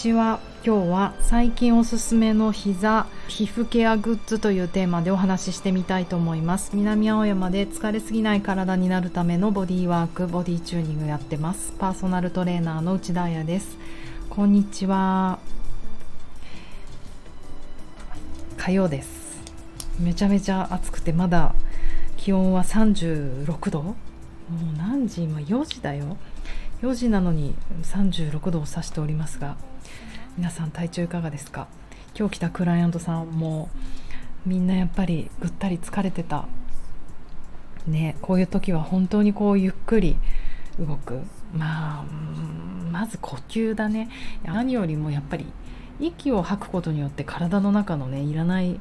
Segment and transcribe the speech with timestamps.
[0.00, 0.40] ちは。
[0.64, 6.70] 今日は最近おすすめの膝皮膚ケアグッズというテーマでお話ししてみたいと思います。
[6.72, 11.74] 南青山で疲れすぎない体になるためのボディワークボディチューニングやってます。
[11.78, 13.76] パーソナルトレーナーの内田彩です。
[14.30, 15.38] こんにちは。
[18.56, 19.42] 火曜です。
[20.00, 21.54] めちゃめちゃ暑くてまだ
[22.16, 23.82] 気温は36度？
[23.82, 23.96] もう
[24.78, 25.24] 何時？
[25.24, 26.16] 今4時だよ。
[26.82, 29.56] 4時なのに36度を指しておりますが
[30.38, 31.68] 皆さん体調いかがですか？
[32.18, 33.68] 今日来たクライアントさんも
[34.46, 36.46] みんなやっぱりぐったり疲れてた。
[37.86, 40.16] ねこういう時は本当にこうゆっくり
[40.78, 41.20] 動く。
[41.52, 42.04] まあ
[42.90, 44.08] まず呼吸だね。
[44.44, 45.46] 何よりもやっぱり
[45.98, 48.80] 息を吐くことによって体の中のねいらない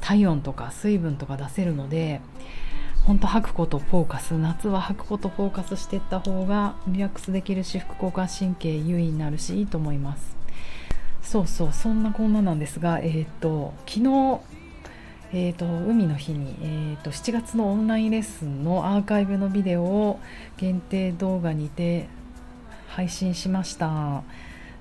[0.00, 2.20] 体温とか水分とか出せるので
[3.06, 10.36] 本当吐くことフォーカス夏は吐くことフォーカスしていった方がリラックスできるし副交感神経優位になるしいいと思います。
[11.22, 14.40] そうそうそんなこんななんですがえっ、と昨日
[15.34, 20.20] えーと、海の日に、えーと、と7月のオンラインレッスンのアーカイブのビデオを
[20.58, 22.06] 限定動画にて
[22.88, 24.22] 配信しました。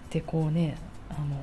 [0.10, 0.76] でこうね
[1.10, 1.38] あの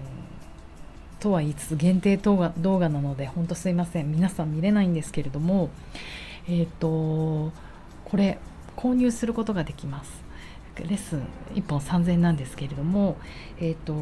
[1.20, 4.12] とは言いつつ限定動画動画なので本当すいません。
[4.12, 5.70] 皆さん見れないんですけれども
[6.48, 7.52] えっ、ー、と
[8.04, 8.38] これ
[8.76, 10.28] 購入することができます。
[10.76, 13.16] レッスン1本3000円なんですけれども、
[13.58, 13.94] えーと、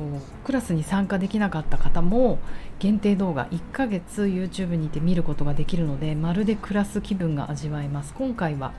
[0.45, 2.39] クラスに参加できなかった方も
[2.79, 8.13] 限定動画1ヶ月 YouTube にて見ることができるのでまるでクラス気分が味わえます。
[8.15, 8.73] 今回は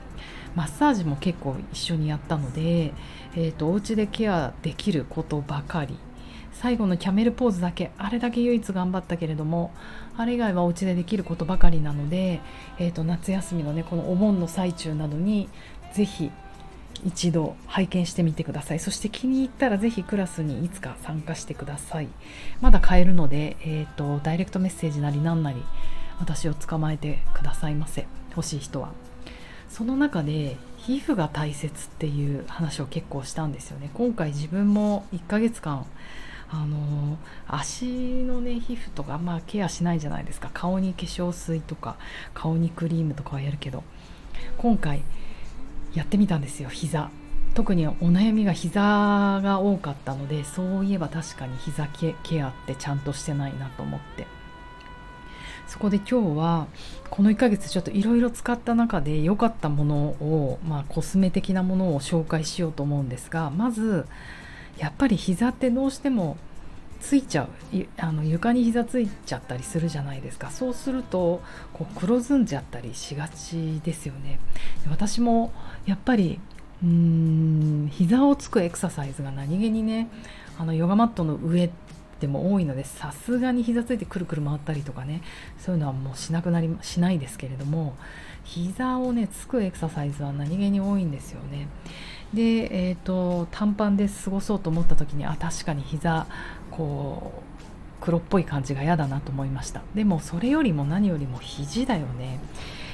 [0.56, 2.94] マッサージも結構一緒にやったので、
[3.36, 5.98] えーと、とお家でケアできることばかり。
[6.60, 9.72] 最後のキャメルポーズだけあれだけ唯一頑張ったけれども
[10.18, 12.42] あれ以外はお家でできることばかりなので、
[12.80, 15.50] えーと、夏休みのねこのお盆の最中などに
[15.94, 16.32] ぜひ
[17.06, 18.80] 一度拝見してみてください。
[18.80, 22.08] そして気に入ったらぜひクラスにいつか参加してください。
[22.60, 25.62] まだ買えるので、えーと、ダイレクトメッセージなりなんなり
[26.20, 28.08] 私を捕まえてくださいませ。
[28.36, 28.90] 欲しい人は。
[29.70, 33.92] その中で皮膚が大切っていう話を結構したんですよね。
[33.94, 35.86] 今回自分も1ヶ月間
[36.50, 40.50] あの足のね皮膚とかまケアしないじゃないですか。
[40.54, 41.98] 顔に化粧水とか
[42.34, 43.84] 顔にクリームとかはやるけど。
[44.58, 45.02] 今回
[45.94, 47.10] やってみたんですよ膝。
[47.54, 54.28] 特にお悩みが膝が多かったのでそういえば確かに膝ケアってちゃんとしてないなと思って。
[55.68, 56.68] そこで今日は
[57.10, 64.06] この1ヶ月ちょっといろいろ使った中で良かったものを、まあ、コスメ的なものを紹介しようと思うんですがまず
[64.78, 66.38] やっぱり膝ってどうしても
[67.00, 67.50] ついちゃう。
[67.98, 70.50] あの床に膝ついちゃったりするじゃないですか。
[70.50, 71.42] そうすると
[71.74, 74.40] こう黒ずんじゃったりしがちですよね。
[74.90, 75.52] 私も
[75.86, 76.40] やっぱり
[76.84, 80.10] うーん膝をつくエクササイズが何気にね
[80.58, 81.70] あのヨガマットの上
[82.20, 85.22] でも多いのでさすがに膝ついてくるくる回ったりとかね
[85.58, 87.96] そういうのはもうしなくなりしないですけれども
[88.44, 91.68] 膝をねつくエクササイズは何気に多いんですよね。
[92.34, 96.28] で、えーと、短パンで過ごそうと思った時にあ確かに膝
[96.72, 97.58] こう
[98.02, 99.82] 黒っぽい感じが嫌だなと思いました。
[99.96, 102.40] でもそれよりも何よりも肘だよね。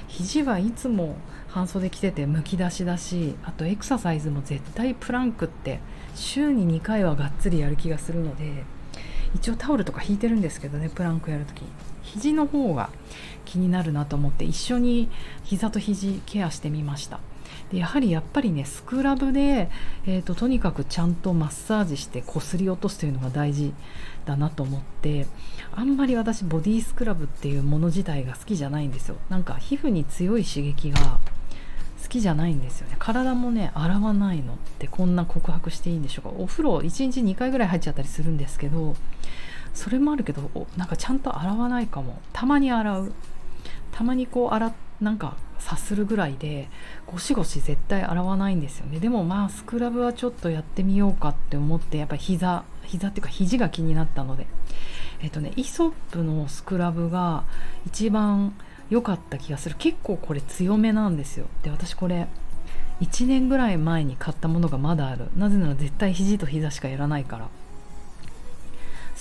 [0.08, 1.16] 肘はいつも
[1.48, 5.80] 半袖着ててむき出しだしあとエクササイズも絶対プランクって
[6.16, 8.64] 週に2回はがっつりやる気がするので
[9.36, 11.64] 一応タオルとか引いてるんですけどねプランクやるとき。
[12.04, 12.90] 肘の方が
[13.46, 15.10] 気になるなと思って一緒に
[15.44, 17.20] 膝と肘ケアしてみました。
[17.72, 19.70] でやはりやっぱりねスクラブで、
[20.06, 23.74] えーと、とにかくちゃんとマッサージしてこすり落とすというのが大事
[24.26, 25.28] だなと思って
[25.74, 29.16] あんまり私ボディスクラブっていうもの自体が好きじゃないんですよ。
[29.30, 31.20] なんか皮膚に強い刺激が
[32.04, 32.96] 好きじゃないんですよね。
[33.00, 36.30] 体もね洗わないのってこんな告白していいんでしょうか。
[36.38, 38.96] お風呂1日2回ぐらい入っちゃったりするんですけど
[39.74, 42.20] それもあるけどなんかちゃんと洗わないかも。
[42.32, 43.14] たまに洗う。
[43.92, 46.70] たまにこう洗なんかさするぐらいで
[47.08, 49.00] ゴシゴシ絶対洗わないんですよね。
[49.00, 54.48] でもまあスクラブはちょっとやってみようかって思ってやっぱり膝膝っていうか肘が気になったので。
[55.22, 57.46] えっとねイソップのスクラブが
[57.88, 58.54] 一番
[58.90, 59.76] 良かった気がする。
[59.78, 61.48] 結構これ強めなんですよ。
[61.64, 62.28] で私これ
[63.02, 65.30] 1年ぐらい前に買ったものがまだある。
[65.38, 67.48] なぜなら絶対肘と膝しかやらないから。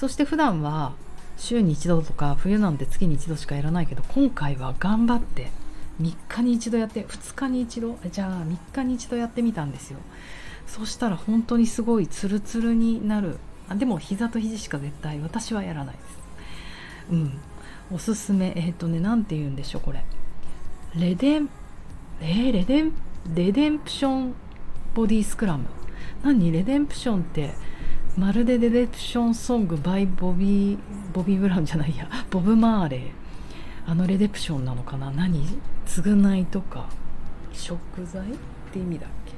[0.03, 0.95] そして普段は
[1.37, 5.53] 週に1度とか冬なんて月に1度しかやらないけど今回は頑張って
[6.01, 10.01] 3日に1度やって2日に1度じゃあ3日に1度やってみたんですよ。
[10.67, 13.39] そしたら本当にすごいツルツルになる。
[13.69, 16.19] あでも膝と肘しか絶対私はやらないです。
[17.13, 17.41] うん。
[17.95, 20.03] おすすめえっ、ー、とね何て言うんでしょうこれ。
[20.97, 21.49] レデン
[22.21, 22.93] えー、レデン
[23.33, 24.35] レデンプション
[24.95, 25.67] ボディスクラム。
[26.25, 26.51] 何？
[26.51, 27.55] レデンプションって
[28.17, 30.79] まるでデレデプションソング by ボビー
[31.15, 32.09] ボビー・ブラウンじゃないや。
[32.31, 33.11] ボブ・マーレー
[33.87, 35.11] あのレデプションなのかな？
[35.11, 35.45] 何？
[35.87, 36.89] 償いとか？
[37.53, 38.25] 食材っ
[38.73, 39.33] て意味だっけ？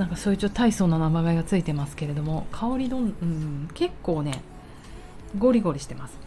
[0.00, 4.42] なんかそういうちょっと大層な名前がついてますけれども香りどん、うん、結構ね
[5.38, 6.18] ゴリゴリしてます。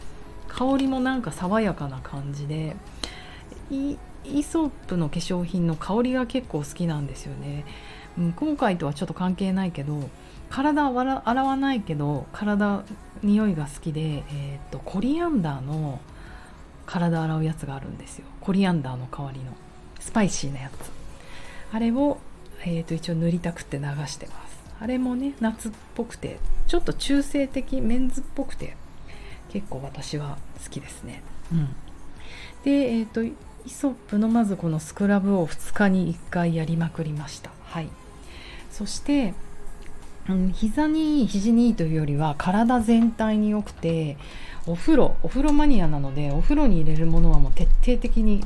[0.48, 2.76] 香りもなんか爽やかな感じで
[3.70, 7.64] イイソップの化粧品の香りが結構好きなんですよね、
[8.16, 10.08] うん、今回とはちょっと関係ないけど
[10.52, 12.84] 体は洗わないけど体
[13.22, 16.00] 匂いが好きで、えーと、コリアンダーの
[16.84, 18.26] 体洗うやつがあるんですよ。
[18.40, 19.52] コリアンダーの代わりの。
[19.98, 20.90] スパイシーなやつ。
[21.74, 22.18] あれを、
[22.64, 24.62] えーと一応塗りたくって流してます。
[24.78, 28.76] あれもね夏っぽくてちょっと中性的メンズっぽくて
[29.52, 31.22] 結構私は好きですね。
[31.52, 31.68] うん、
[32.64, 33.34] で、えーと、イ
[33.68, 37.50] ソップのまずこのスクラブを2日に1回やりまくりました。
[37.64, 37.88] はい、
[38.70, 39.34] そして、
[40.28, 44.16] うん、膝にいい肘にいいというよりは体全体に良くて
[44.66, 48.44] お風呂お風呂マニアなのでお風呂に入れるものはもう徹底的に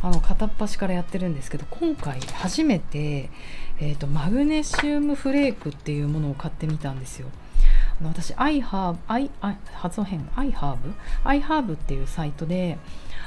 [0.00, 3.30] あの片っ端からやってるんですけど今回初めて、
[3.80, 7.28] えーとマグネシウムフレークっていうものを買ってみたんですよ。
[8.02, 8.96] 私 iHerb
[9.74, 10.78] 発音変 iHerb
[11.24, 12.78] iHerb っていうサイトで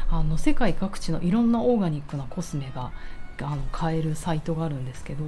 [0.10, 2.92] あの世界各地のいろんなオーガニックなコスメが
[3.42, 5.26] あの買えるサイトがあるんですけど、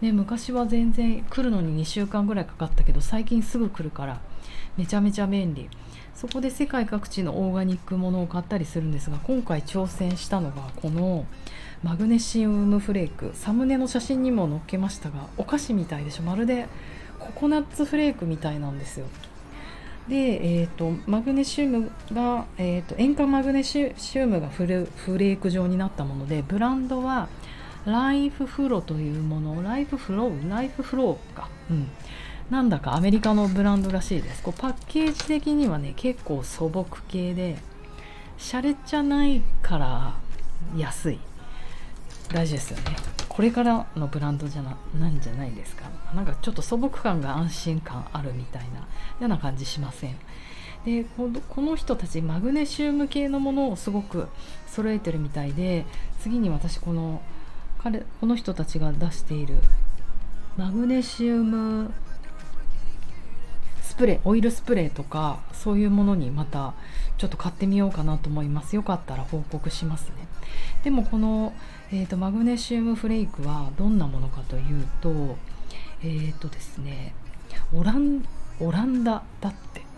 [0.00, 4.20] ね、昔は全然来るのに2週間ぐらいかかったけど最近すぐ来るから
[4.76, 5.68] めちゃめちゃ便利。
[6.14, 11.24] そこで世界各地のオーガニックものを買ったりするんですが今回挑戦したのがこの
[11.82, 13.30] マグネシウムフレーク。
[13.34, 16.22] サムネの写真にも載っけましたがお菓子みたいでしょ。
[16.22, 16.66] まるで
[17.18, 19.06] ココナッツフレークみたいなんですよ。
[20.08, 27.28] で、えーと、マグネシウムが、えーと、塩化マグネシウムがフレフレーク状になったものでブランドは
[27.86, 31.88] ライフフロというものライフフローライフフローか、うん、
[32.50, 34.42] なんだかアメリカのブランドらしいです。
[34.42, 37.56] こうパッケージ的にはね結構素朴系で
[38.38, 40.14] シャレじゃないから
[40.76, 41.18] 安い。
[42.32, 42.96] 大事ですよね。
[43.28, 45.84] これからのブランドじゃななんじゃないですか。
[46.14, 48.84] なんかちょっと素朴感が安心感あるみたいなよ
[49.22, 50.16] うな感じしません。
[50.84, 51.30] でこ
[51.60, 54.28] の人たちマグネシウム系のものをすごく
[54.66, 55.84] 揃えてるみたいで
[56.20, 57.20] 次に私この
[57.82, 59.54] 彼この人たちが出している
[60.58, 61.90] マグネシウム
[63.80, 66.74] スプレーオイルスプレーとかそういうものにまた
[67.16, 68.76] ちょっと買ってみようかなと思います。
[68.76, 70.14] よかったら報告しますね。
[70.84, 71.52] でもこの、
[71.90, 75.36] えーと、マグネシウムフレイクはどんなものかというと
[76.02, 77.14] えっ、ー、とですね
[77.74, 78.24] オラン
[78.60, 79.89] オランダだって。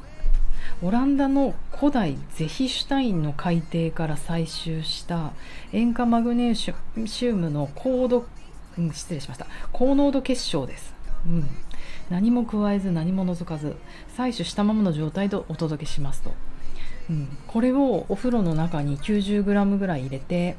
[0.84, 5.32] オランダの古代ゼヒシュタインの海底から採集した
[5.72, 6.72] 塩化マグネシ
[7.28, 8.26] ウムの高度、
[8.76, 9.46] うん、失礼しました。
[9.72, 10.92] 高濃度結晶です、
[11.24, 11.48] うん、
[12.10, 13.76] 何も加えず何も除かず
[14.16, 16.32] 採取したままの状態でお届けしますと、
[17.08, 20.56] うん、これをお風呂の中に 90g ぐらい入れて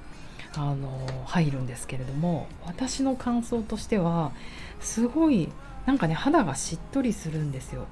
[0.56, 4.32] あの入るんですけれども私の感想としては
[4.80, 5.50] すごい
[5.86, 7.88] なんかね肌がしっとりするんですよ。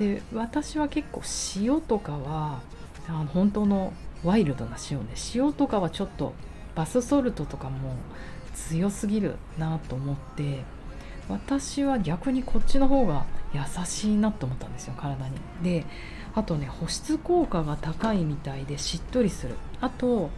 [0.00, 1.20] で私は結構
[1.56, 2.60] 塩とかは
[3.06, 3.92] あの本当の
[4.24, 5.08] ワイルドな塩ね。
[5.34, 6.32] 塩とかはちょっと
[6.74, 7.94] バスソルトとかも
[8.54, 10.64] 強すぎるなと思って
[11.28, 15.36] 私は逆にこっちの方が優しいなと思ったんですよ体に。
[15.62, 15.84] で
[16.34, 19.56] あとね保湿効果が高いみたいでしっとりする。
[19.82, 20.30] あと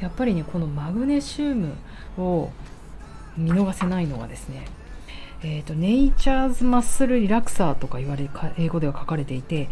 [0.00, 1.74] やっぱりねこのマグネシウム
[2.18, 2.50] を
[3.36, 4.64] 見逃せないのはですね
[5.44, 9.68] えーと、ネイチャーズマッスルリラクサーとか言われ英語では書かれていて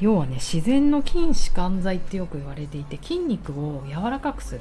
[0.00, 4.60] 要はね自然の筋弛緩剤ってよく言われていて筋肉を柔らかくする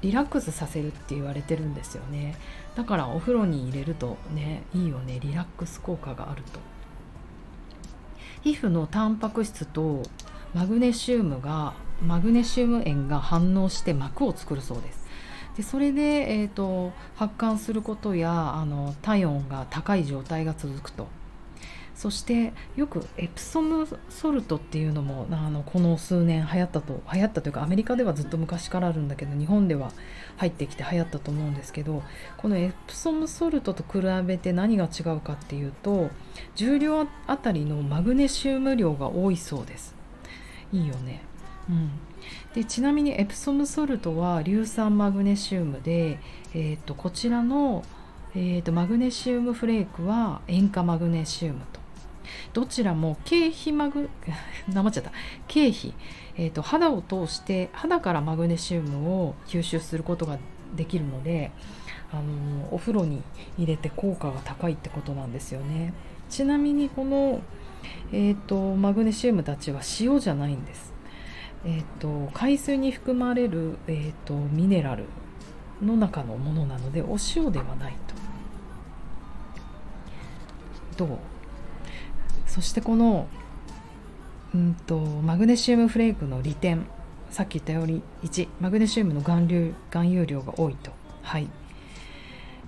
[0.00, 2.36] リラックスさせるって言われてるんですよね。
[2.74, 6.58] だからお風呂に入れるとねいいよねリラックス効果があると。
[8.42, 10.02] 皮膚のタンパク質と
[10.54, 15.01] マグネシウムがマグネシウム塩が反応して膜を作るそうです。
[15.56, 21.08] でそれで、えーと、発汗することやあの体温が高い状態が続くと。
[21.94, 29.92] そしてよくエプソムソルトっていうのもあのこの数年流行ったと流行ったというかアメリカではずっと昔からあるんだけど日本では
[30.38, 32.02] 入ってきて流行ったと思うんですけど
[32.38, 36.10] このエプソムソルトと比べて何が違うかっていうと
[36.56, 39.94] 重量あたりのマグネシウム量が多いそうです。
[40.72, 41.22] いいよね。
[41.68, 41.90] うん、
[42.54, 46.18] でちなみにエプソムソルトは硫酸マグネシウムで、
[46.54, 47.84] えーと、こちらの、
[48.34, 51.80] えーと、マグネシウムフレークは塩化マグネシウムと。
[52.52, 54.08] どちらも経費マグ
[54.72, 55.12] なまっちゃった。
[55.48, 55.94] 経費、
[56.36, 60.38] えーと、肌を通して肌からマグネシウムを吸収することが
[60.76, 61.50] できるので
[62.12, 63.22] あのお風呂に
[63.58, 65.94] 入れて効果が高いってことなんですよね。
[66.28, 67.40] ちなみにこの、
[68.10, 70.91] えーと、マグネシウムたちは塩じゃないんです、
[71.64, 75.04] えーと、海水に含まれる、えーとミネラル
[75.82, 77.94] の中のものなのでお塩ではない
[80.96, 81.06] と。
[81.06, 81.18] どう？
[82.46, 83.26] そしてこの
[84.54, 86.86] うんとマグネシウムフレークの利点
[87.30, 90.92] さっき言ったように1マグネシウムの含有含有量が多いと。
[91.22, 91.48] はい。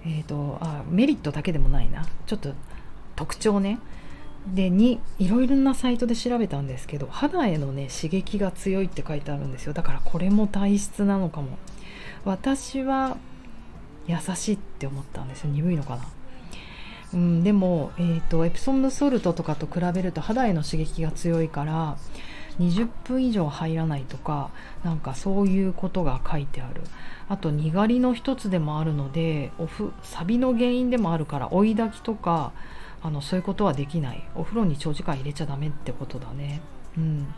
[0.06, 2.06] えーと、あメリットだけでもないな。
[2.26, 2.54] ちょっと
[3.16, 3.78] 特徴ね。
[4.46, 9.72] で2いろいろなサイトで調べたんですけど肌へのね刺激が強いって書いてあるんですよ。
[9.72, 11.58] だからこれも体質なのかも。
[12.24, 13.16] 私は
[14.06, 15.50] 優しいって思ったんですよ。
[15.50, 16.04] 鈍いのかな。
[17.14, 21.96] うん、でも、えーと、エプソムソルトとかと比べると肌への刺激が強いから
[22.58, 24.50] 20分以上入らないとか
[24.84, 26.82] なんかそういうことが書いてある。
[27.28, 32.52] あとにがりの一つでもあるのでおふサビの原因でもあるから追い炊きとか
[33.04, 34.24] あのそういうことはできない。
[34.34, 36.62] お風呂に長時間入れちゃダメってことだね。
[36.96, 37.34] うん。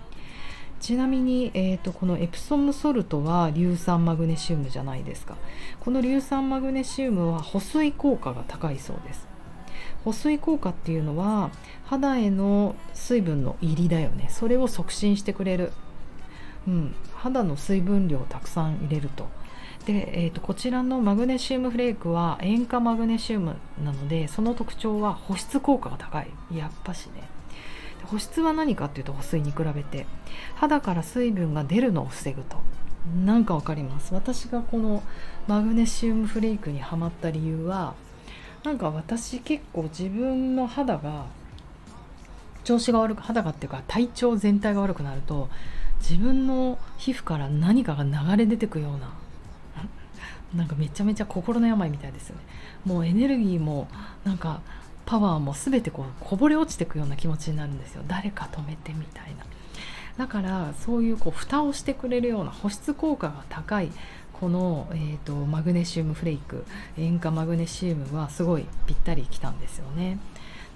[0.79, 5.37] ちなみに、えーと、このエプソムソルトは硫酸マグネシウムじゃないですか。
[5.81, 9.27] この硫酸マグネシウムは保水効果が高いそうです。
[10.05, 11.51] 保水効果っていうのは
[11.85, 14.29] 肌への水分の入りだよね。
[14.31, 15.73] それを促進してくれる、
[16.69, 19.29] うん、肌の水分量をたくさん入れると。
[19.87, 26.29] で、えーと、こちらのマグネシウムフレークは塩化マグネシウムなのでその特徴は保湿効果が高い。
[26.53, 27.23] やっぱしね。
[28.05, 30.07] 保湿は何かっていうと保水に比べて。
[30.57, 32.57] 肌から水分が出るのを防ぐと。
[33.25, 34.13] なんかわかります？
[34.13, 35.05] 私がこの
[35.47, 37.95] マグネシウムフレークにはまった理由は
[38.65, 41.27] なんか私結構自分の肌が
[42.65, 45.49] 調子が悪く肌がっていうか体調全体が悪くなると
[46.01, 49.15] 自分の皮膚から何かが流れ出てくような
[50.55, 52.43] なんかめちゃめちゃ心の病みたいですよね。
[52.85, 53.89] もうエネルギーも
[54.25, 54.61] なんか
[55.05, 58.03] パワーも全てこうこぼれ落ちてくような気持ちになるんですよ。
[58.07, 59.45] 誰か止めてみたいな。
[60.19, 63.91] だからそういうこう蓋をしてくれるような保湿効果が高い
[64.33, 66.65] この、えーと、マグネシウムフレイク
[66.99, 70.19] 塩化マグネシウムはすごいぴったりきたんですよね。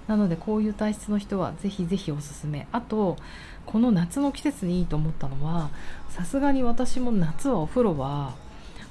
[0.07, 2.67] なのでこういう体質の人はぜひぜひおすすめ。
[2.71, 3.17] あと
[3.65, 5.69] この夏の季節にいいと思ったのは
[6.09, 8.33] さすがに私も夏はお風呂は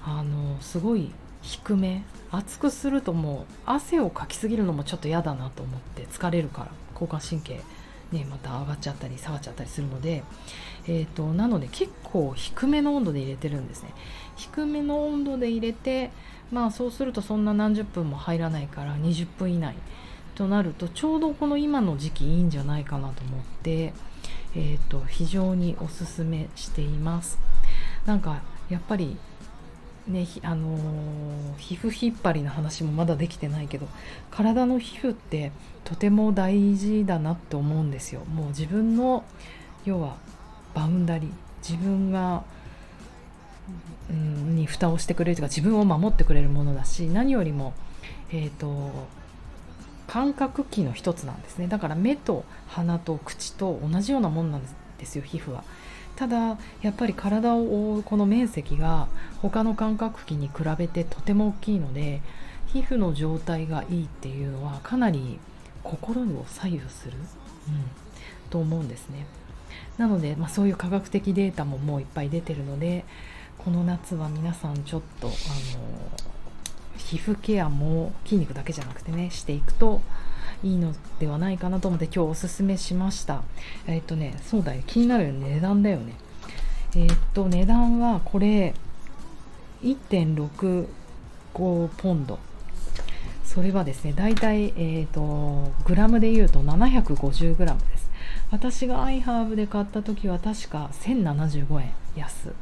[0.04, 1.10] あのすごい
[1.42, 7.60] 低め熱くするともう汗をかきすぎるのもちょっと嫌だなと思って疲れるから交感神経
[8.12, 10.24] ね、また上がっちゃったり下がっちゃったりするので、
[10.86, 13.90] えーと、なので結構低めの温度で入れてるんですね
[14.36, 16.10] 低めの温度で入れて
[16.50, 19.76] まあそうするとそんな何十分も入らないから20分以内
[20.34, 23.92] となるとちょうどこの今の時期いいんじゃないかなと思って、
[24.56, 27.38] えーと非常におすすめしています。
[28.06, 28.40] なんか
[28.70, 29.18] やっぱり
[30.06, 33.86] ねあのー、皮膚引っ張りの話もまだできてないけど
[34.30, 35.52] 体の皮膚って
[35.84, 38.24] とても大事だなって思うんですよ。
[38.24, 39.24] もう自分の
[39.84, 40.16] 要は
[40.74, 41.30] バウンダリー。
[41.62, 42.42] 自分が、
[44.10, 47.74] うん、に蓋をしてくれるというか自分を守ってくれるものだし何よりも
[48.32, 48.90] え、ー、と
[50.06, 51.68] 感覚器の一つなんですね。
[51.68, 54.62] だから目と鼻と口と同じようなもんなん
[54.98, 55.62] ですよ皮膚は。
[56.20, 59.08] ただやっぱり体を覆うこの面積が
[59.40, 62.20] 他の感覚器に比べてとても大きいので
[62.66, 65.38] 皮膚の状態がいいっていうのはかなり
[65.82, 67.24] 心を左右する、うん、
[68.50, 69.24] と思うんですね。
[69.96, 73.06] なので、まあ、そういう科学的データももういっぱい出てるので
[73.56, 75.34] この夏は皆さんちょっとあの
[76.98, 80.02] 皮膚ケアも筋肉だけじゃなくてねしていくと
[80.62, 83.42] いいのではないかなと思って今日おすすめしました。
[83.86, 84.82] えっ、とねそうだよ。
[84.86, 86.14] 気になる値段だよね。
[86.94, 88.74] えっ、と値段はこれ
[89.82, 90.86] 1.65
[91.88, 92.38] ポンド。
[93.44, 98.10] それはですね大体、えーと、グラムで言うと750グラムです。
[98.50, 102.52] 私がアイハーブで買った時は確か1075円安。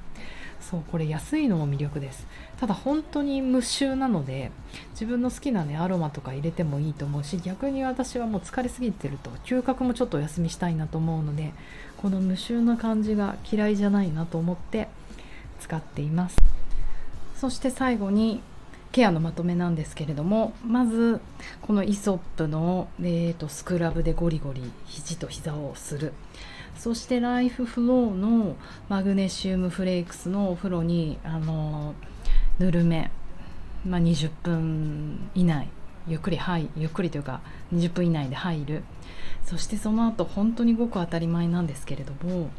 [0.69, 2.27] そうこれ安いのも魅力です。
[2.61, 4.51] ただ本当に無臭なので
[4.91, 11.53] 自分の好きなねアロマとか入れてもいいと思うし逆に私はもう疲れすぎてると嗅覚もちょっとお休みしたいなと思うので
[11.97, 14.89] この無臭な感じが嫌いじゃないなと思って
[15.61, 16.37] 使っています。
[17.37, 18.43] そして最後に
[18.93, 21.21] ケアのまとめなんですけれどもまず
[21.63, 26.13] このイソップの、えーとスクラブでゴリゴリ肘と膝をする。
[26.77, 28.55] そしてライフフローの
[28.89, 31.95] マグネシウムフレークスのお風呂にあの
[32.61, 33.11] ぬるめ、
[33.85, 35.69] まあ、20分以内
[36.07, 37.41] ゆっくり入ゆっくりというか
[37.75, 38.85] 20分以内で入る。
[39.45, 42.51] そしてその後本当にごく当たり前なんですけれども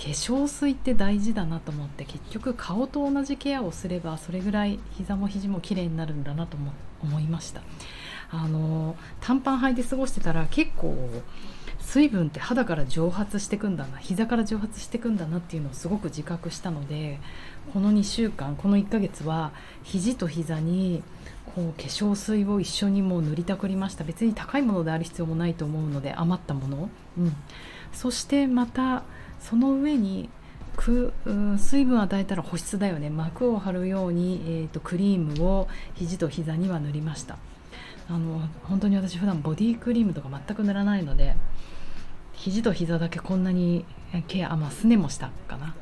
[0.00, 6.56] 化粧水って大事だなと思って結局顔と同じケアをすればそれぐらい膝も肘も綺麗になるんだなと
[7.02, 7.60] 思いました。
[8.32, 10.94] あの短パン履いて過ごしてたら結構
[11.80, 17.18] 水分って肌から蒸発してくんだな膝から蒸発してくんだなっていうのをすごく自覚したので
[17.72, 19.50] この2週間この1ヶ月は
[19.82, 21.02] 肘と膝に
[21.56, 24.04] こう化粧水を一緒にもう塗りたくりました。
[24.04, 26.88] 別に高いものである必要もないと思うので余ったもの、
[27.18, 27.36] うん、
[27.92, 29.02] そしてまた
[29.40, 30.28] その上に
[30.76, 31.12] く
[31.58, 33.10] 水分を与えたら保湿だよね。
[33.10, 37.38] 膜を張るように、えーと、クリームを肘と膝には塗りました。
[38.08, 41.36] あの本当に私普段ボディクリームとか全く塗らないので
[42.32, 43.84] 肘と膝だけこんなに
[44.26, 45.74] ケアまあすねもしたかな。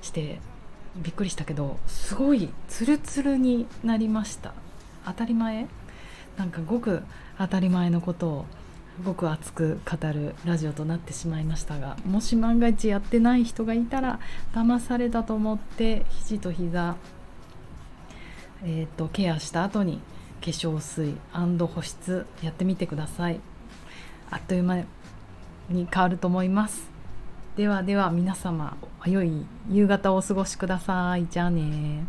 [0.00, 0.40] して
[0.96, 4.54] びっくりしたけどすごいツルツルになりました。
[5.04, 5.66] 当たり前？
[6.36, 7.02] なんかごく
[7.38, 8.46] 当たり前のことを
[9.02, 14.20] ごく熱く語るラジオとなってしまいましたがもし万が一やってない人がいたら
[14.54, 16.96] 騙されたと思って肘と膝、
[18.62, 20.00] えーと、ケアした後に
[20.40, 21.16] 化粧水
[21.66, 23.40] 保湿やってみてください。
[24.30, 24.84] あっという間
[25.70, 26.90] に変わると思います。
[27.56, 31.26] ではでは皆様良い夕方をお過ごしください。
[31.30, 32.04] じゃあね